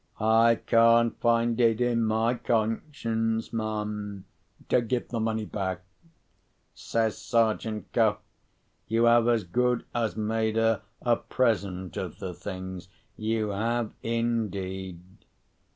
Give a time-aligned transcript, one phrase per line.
[0.19, 4.25] "I can't find it in my conscience, ma'am,
[4.69, 5.81] to give the money back,"
[6.73, 8.17] says Sergeant Cuff.
[8.87, 15.01] "You have as good as made her a present of the things—you have indeed."